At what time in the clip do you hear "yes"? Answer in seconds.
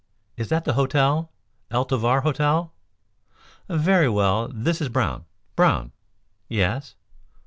6.49-6.95